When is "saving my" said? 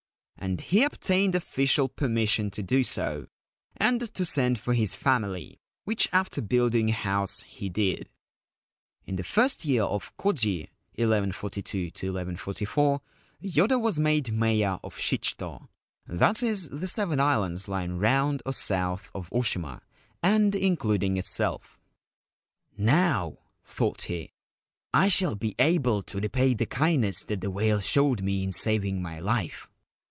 28.51-29.19